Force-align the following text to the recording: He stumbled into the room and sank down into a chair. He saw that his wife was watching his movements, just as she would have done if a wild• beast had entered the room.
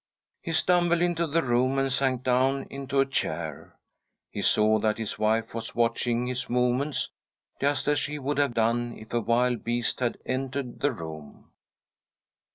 He 0.41 0.51
stumbled 0.53 1.01
into 1.03 1.27
the 1.27 1.43
room 1.43 1.77
and 1.77 1.93
sank 1.93 2.23
down 2.23 2.65
into 2.71 2.99
a 3.01 3.05
chair. 3.05 3.75
He 4.31 4.41
saw 4.41 4.79
that 4.79 4.97
his 4.97 5.19
wife 5.19 5.53
was 5.53 5.75
watching 5.75 6.25
his 6.25 6.49
movements, 6.49 7.11
just 7.59 7.87
as 7.87 7.99
she 7.99 8.17
would 8.17 8.39
have 8.39 8.55
done 8.55 8.97
if 8.97 9.13
a 9.13 9.21
wild• 9.21 9.59
beast 9.63 9.99
had 9.99 10.17
entered 10.25 10.79
the 10.79 10.89
room. 10.91 11.51